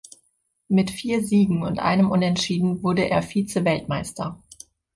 [0.67, 4.41] Mit vier Siegen und einem Unentschieden wurde er Vizeweltmeister.